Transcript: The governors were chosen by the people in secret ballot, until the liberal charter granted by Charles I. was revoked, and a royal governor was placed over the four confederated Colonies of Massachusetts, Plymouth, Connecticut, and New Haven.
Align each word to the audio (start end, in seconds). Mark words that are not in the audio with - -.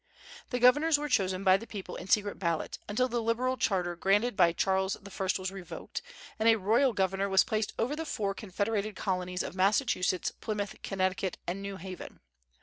The 0.49 0.57
governors 0.57 0.97
were 0.97 1.07
chosen 1.09 1.43
by 1.43 1.57
the 1.57 1.67
people 1.67 1.95
in 1.95 2.07
secret 2.07 2.39
ballot, 2.39 2.79
until 2.89 3.07
the 3.07 3.21
liberal 3.21 3.55
charter 3.55 3.95
granted 3.95 4.35
by 4.35 4.51
Charles 4.51 4.97
I. 4.97 5.01
was 5.37 5.51
revoked, 5.51 6.01
and 6.39 6.49
a 6.49 6.55
royal 6.55 6.91
governor 6.93 7.29
was 7.29 7.43
placed 7.43 7.73
over 7.77 7.95
the 7.95 8.03
four 8.03 8.33
confederated 8.33 8.95
Colonies 8.95 9.43
of 9.43 9.53
Massachusetts, 9.53 10.31
Plymouth, 10.41 10.73
Connecticut, 10.81 11.37
and 11.45 11.61
New 11.61 11.77
Haven. 11.77 12.19